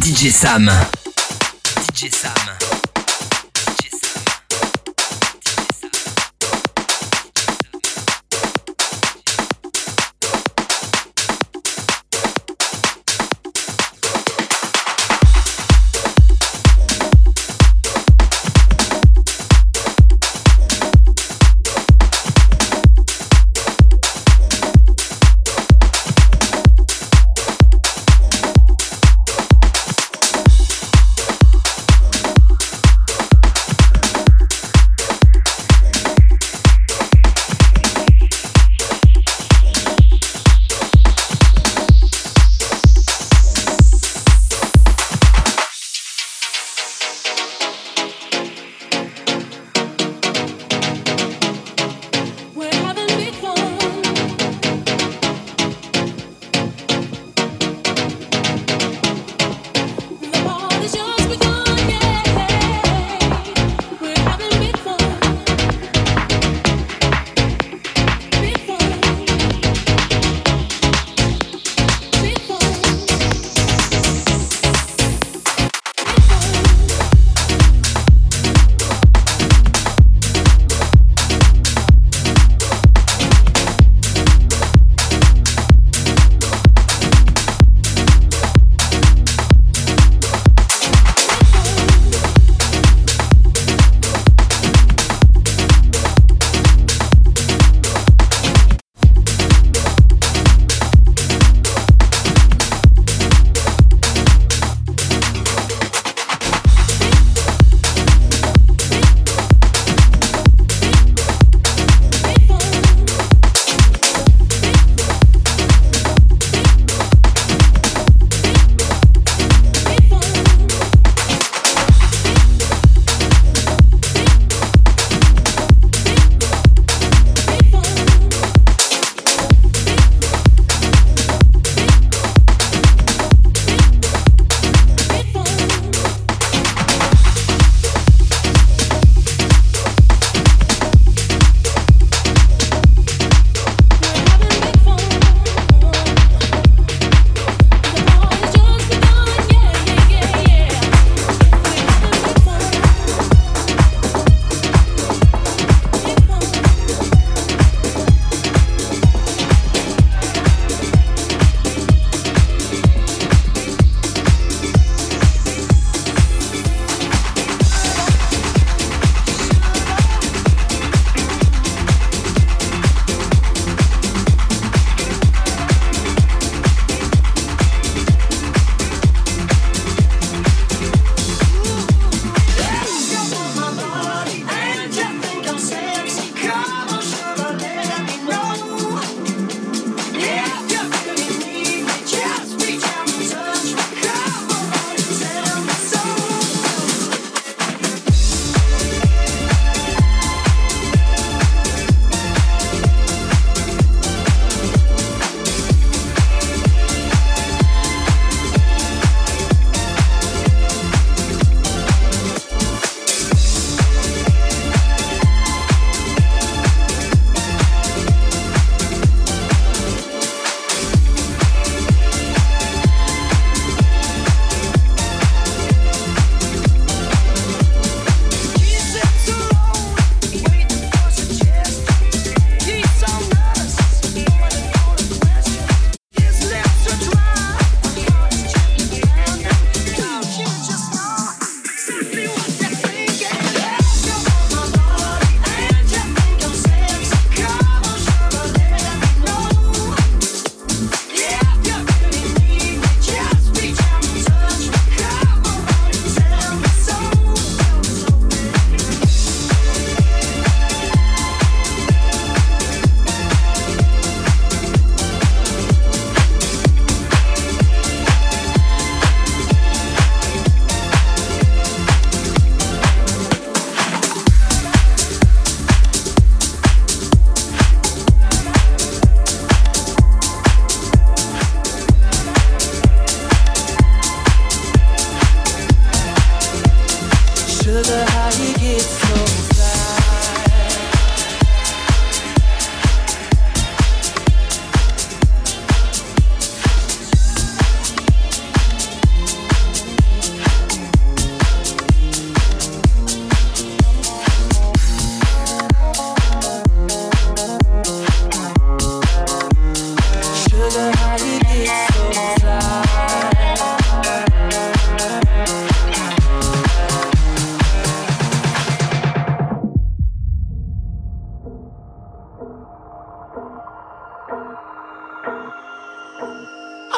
[0.00, 0.64] DJ Sam.
[1.92, 2.69] DJ Sam.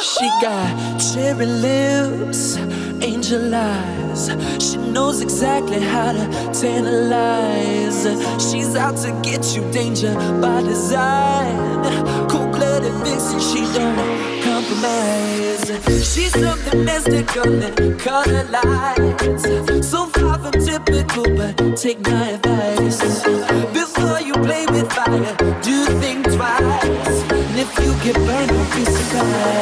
[0.02, 2.56] Cherry lips,
[3.02, 4.30] angel eyes.
[4.58, 8.02] She knows exactly how to tantalize.
[8.42, 12.28] She's out to get you, danger by design.
[12.28, 15.70] Cold blooded vixen, she don't compromise.
[16.12, 19.44] She's something mystical that color lights.
[19.88, 23.22] So far from typical, but take my advice.
[23.72, 27.30] Before you play with fire, do think twice.
[27.30, 29.61] And if you get burned, don't be surprised.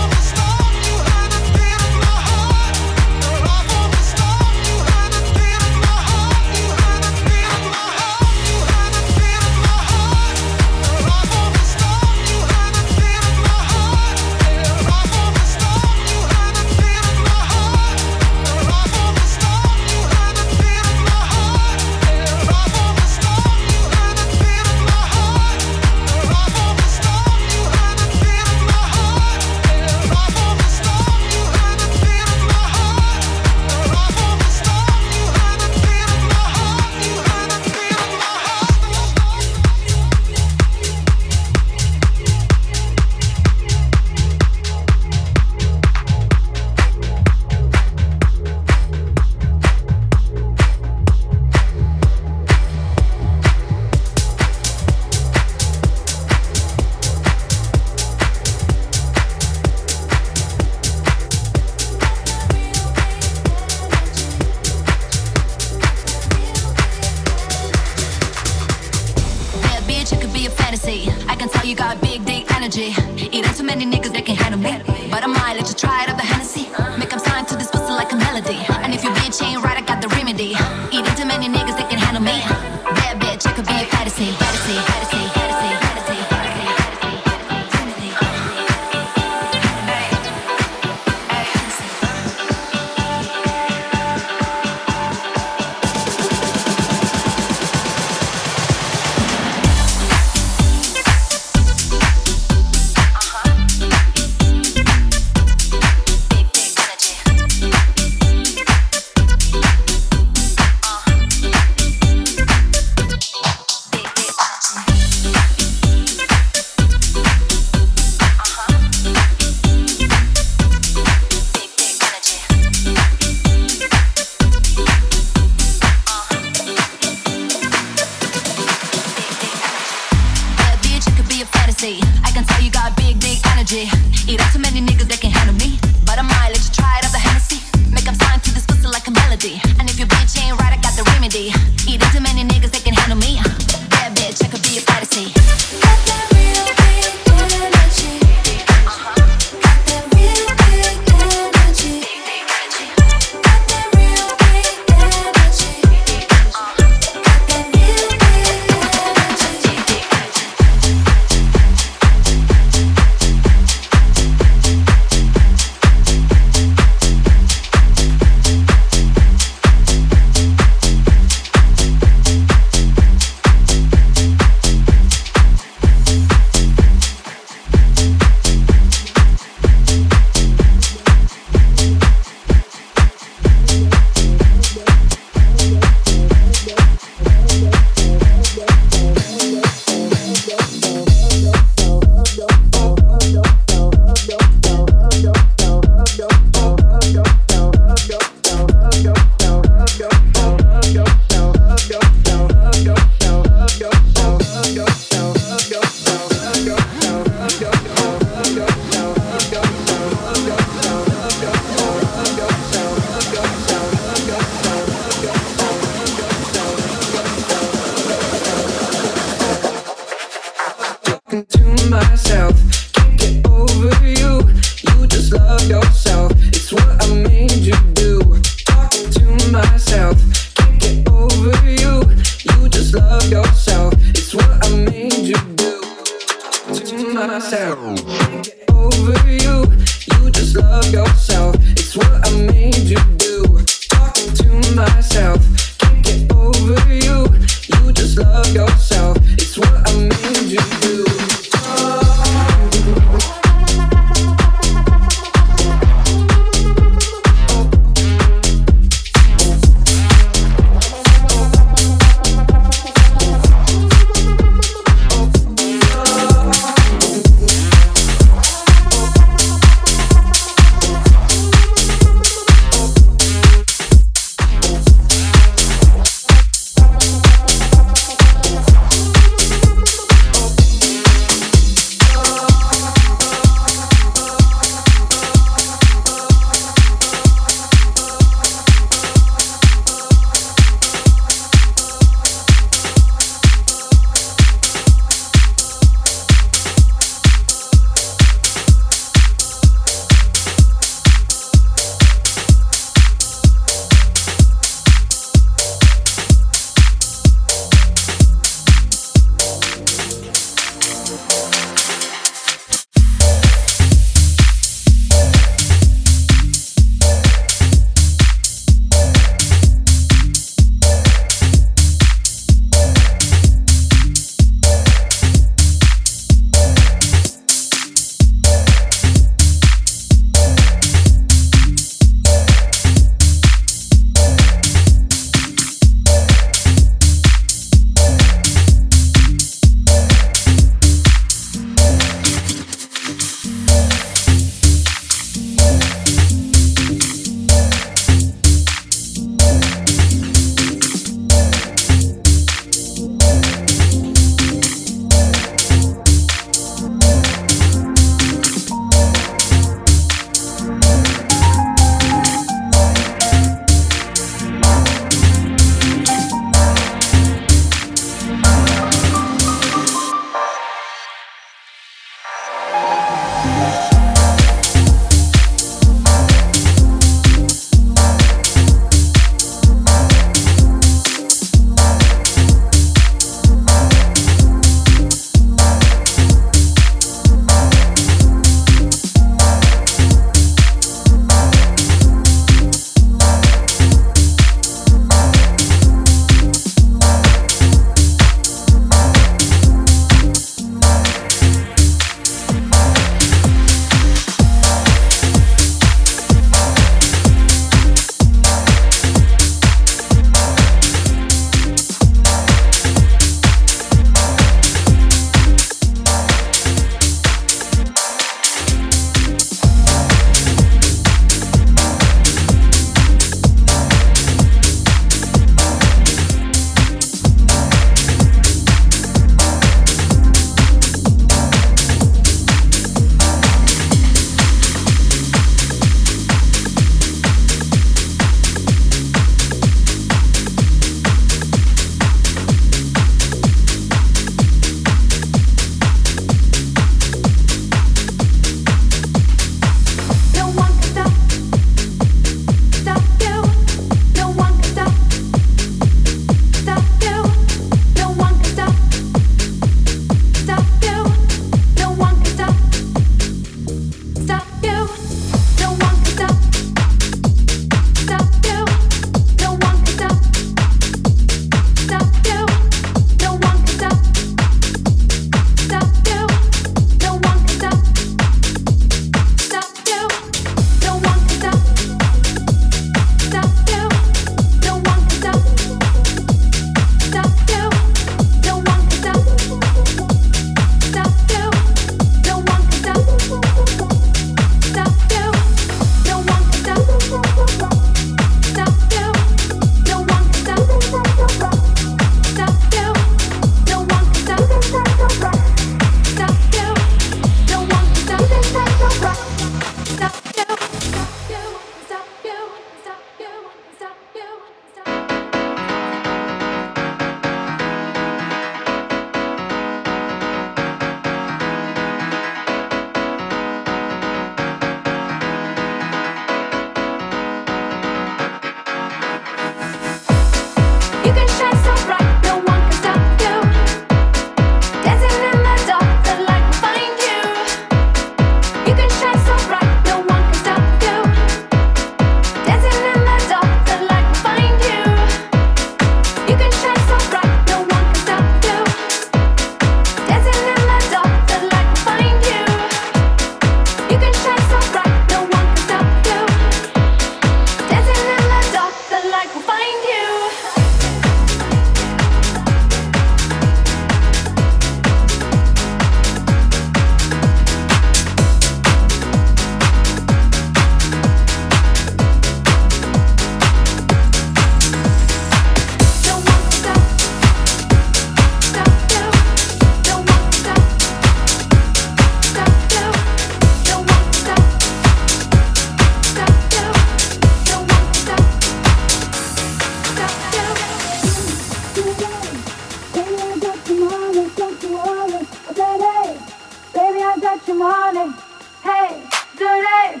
[597.28, 598.14] got your money.
[598.62, 599.02] Hey,
[599.36, 600.00] dirty.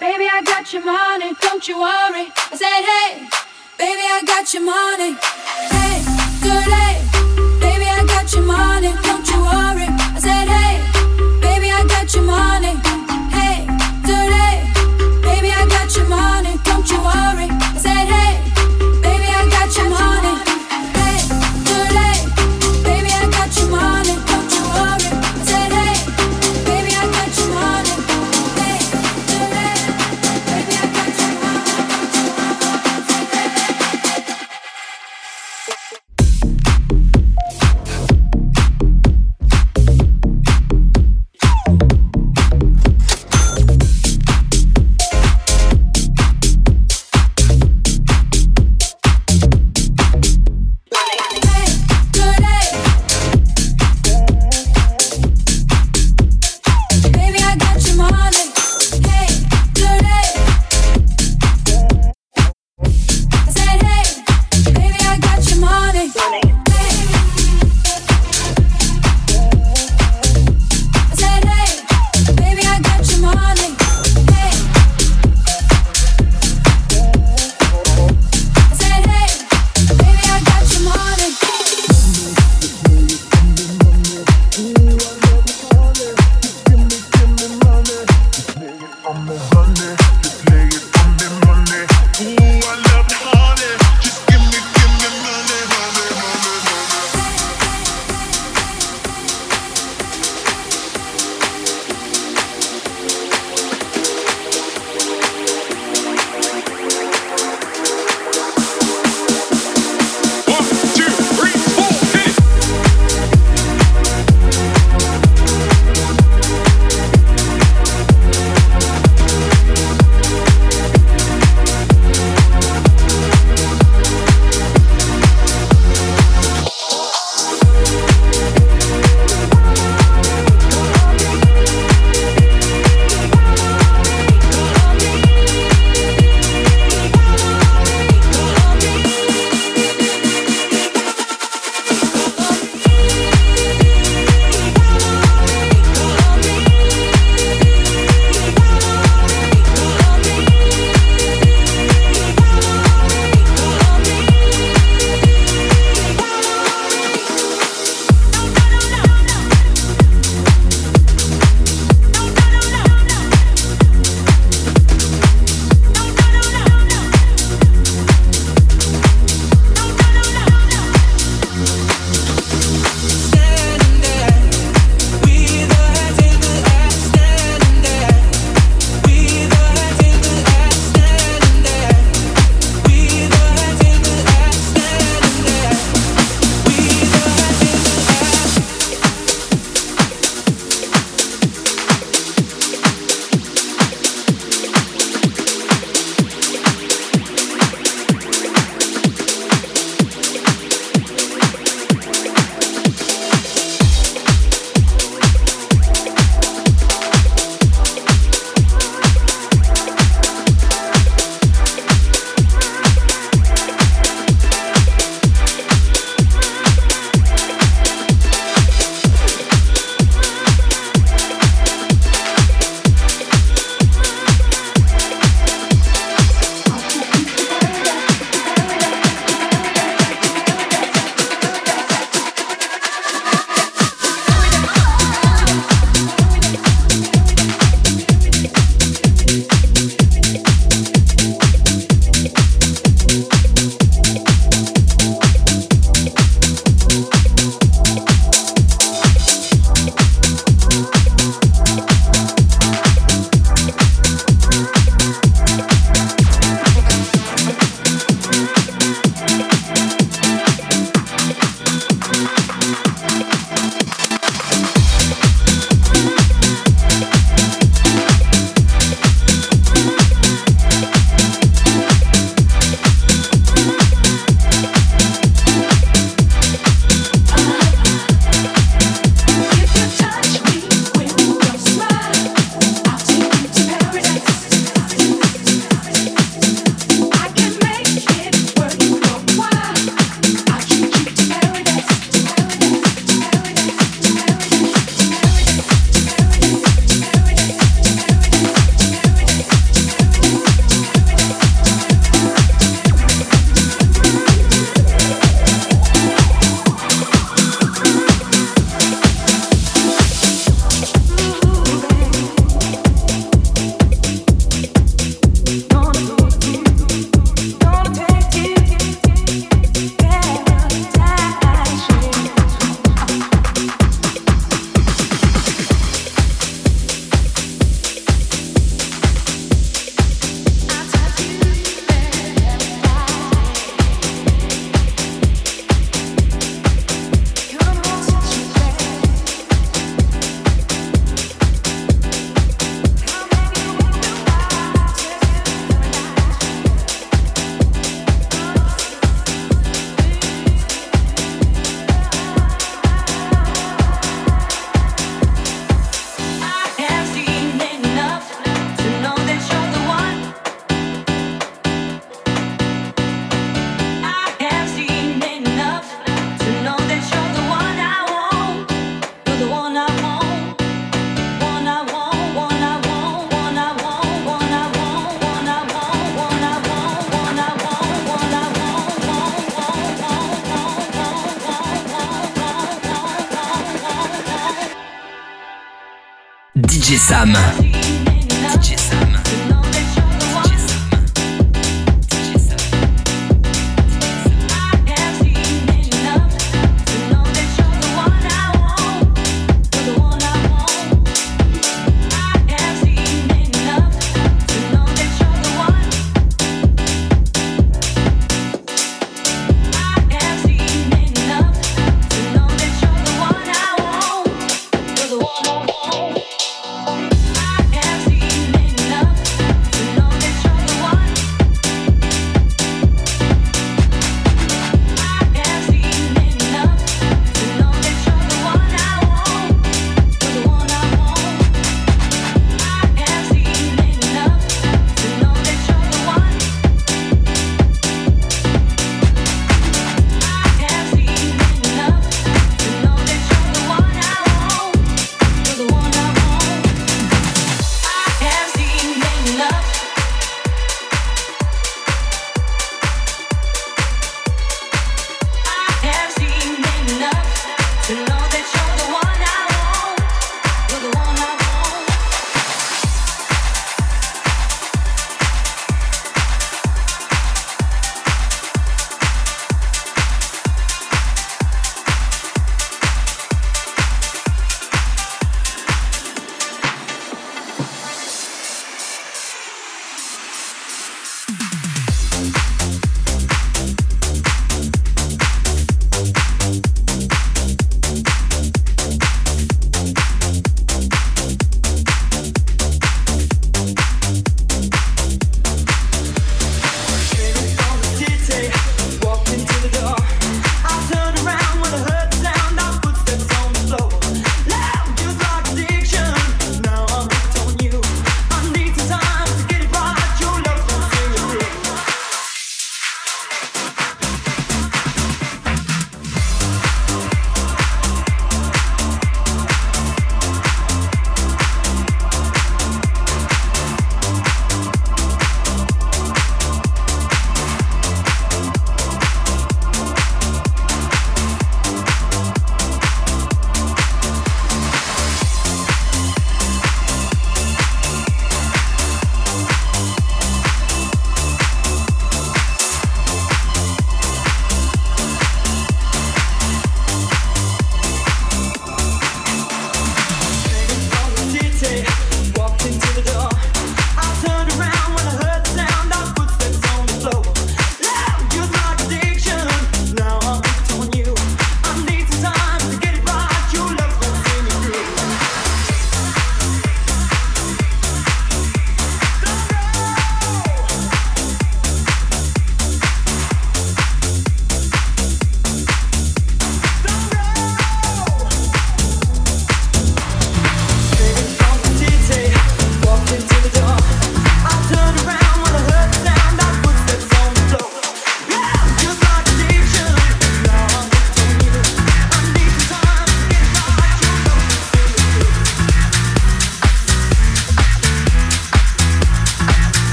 [0.00, 1.34] Baby, I got your money.
[1.42, 2.32] Don't you worry.
[2.50, 3.28] I said, hey,
[3.76, 5.12] baby, I got your money.
[5.68, 6.00] Hey,
[6.40, 7.60] dirty.
[7.60, 8.94] Baby, I got your money.
[9.02, 9.91] Don't you worry.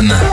[0.00, 0.29] Дан.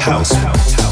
[0.00, 0.32] house.
[0.32, 0.89] house.